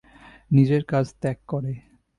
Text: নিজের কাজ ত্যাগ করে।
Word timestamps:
নিজের 0.51 0.81
কাজ 0.85 1.05
ত্যাগ 1.21 1.37
করে। 1.47 1.73